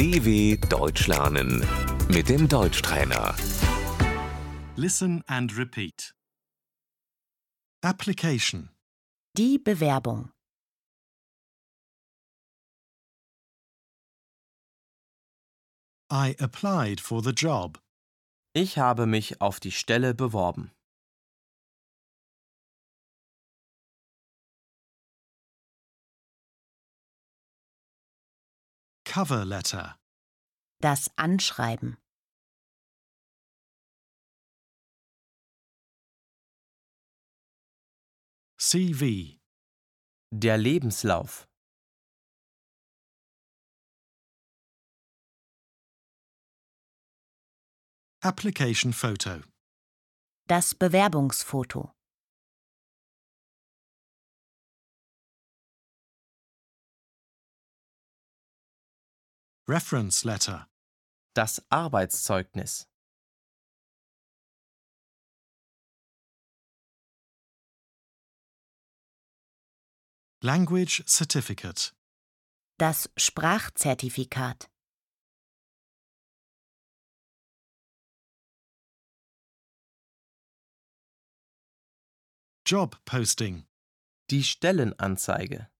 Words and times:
DW 0.00 0.56
Deutsch 0.70 1.08
lernen 1.08 1.62
mit 2.08 2.30
dem 2.30 2.48
Deutschtrainer. 2.48 3.34
Listen 4.74 5.22
and 5.26 5.54
repeat. 5.58 6.14
Application. 7.82 8.70
Die 9.36 9.58
Bewerbung. 9.58 10.30
I 16.10 16.34
applied 16.38 16.98
for 17.02 17.22
the 17.22 17.32
job. 17.32 17.78
Ich 18.54 18.78
habe 18.78 19.04
mich 19.04 19.42
auf 19.42 19.60
die 19.60 19.70
Stelle 19.70 20.14
beworben. 20.14 20.70
Cover 29.12 29.44
letter. 29.44 29.98
Das 30.80 31.10
Anschreiben. 31.16 31.98
CV. 38.56 39.40
Der 40.32 40.56
Lebenslauf. 40.58 41.48
Application 48.22 48.92
photo. 48.92 49.42
Das 50.46 50.76
Bewerbungsfoto. 50.76 51.92
Reference 59.72 60.24
letter. 60.24 60.66
Das 61.32 61.64
Arbeitszeugnis. 61.70 62.88
Language 70.42 71.04
certificate. 71.06 71.94
Das 72.78 73.10
Sprachzertifikat. 73.16 74.68
Job 82.66 83.00
posting. 83.04 83.68
Die 84.30 84.42
Stellenanzeige. 84.42 85.70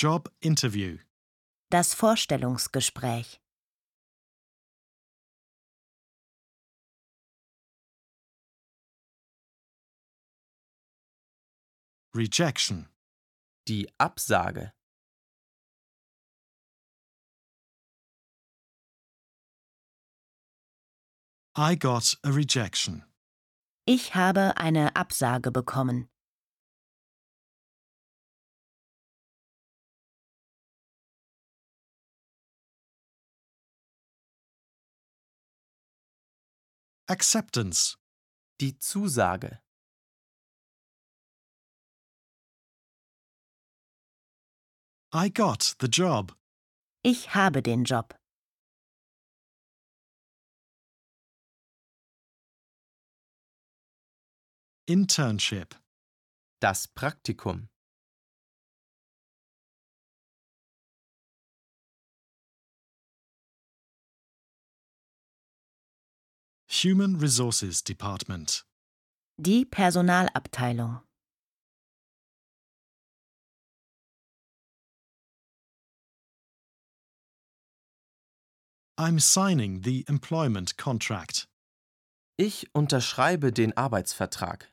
Job 0.00 0.30
interview. 0.40 0.98
Das 1.70 1.92
Vorstellungsgespräch. 1.92 3.40
Rejection. 12.14 12.88
Die 13.66 13.88
Absage. 13.98 14.72
I 21.56 21.74
got 21.74 22.16
a 22.22 22.30
rejection. 22.30 23.02
Ich 23.84 24.14
habe 24.14 24.58
eine 24.58 24.94
Absage 24.94 25.50
bekommen. 25.50 26.08
Acceptance. 37.10 37.96
Die 38.60 38.78
Zusage. 38.78 39.60
I 45.14 45.30
got 45.30 45.74
the 45.80 45.88
job. 45.88 46.36
Ich 47.02 47.34
habe 47.34 47.62
den 47.62 47.84
Job. 47.84 48.14
Internship. 54.86 55.76
Das 56.60 56.88
Praktikum. 56.88 57.70
Human 66.84 67.16
Resources 67.16 67.82
Department. 67.82 68.64
Die 69.36 69.64
Personalabteilung. 69.64 71.00
I'm 78.96 79.18
signing 79.18 79.82
the 79.82 80.04
employment 80.06 80.76
contract. 80.76 81.48
Ich 82.36 82.72
unterschreibe 82.72 83.52
den 83.52 83.76
Arbeitsvertrag. 83.76 84.72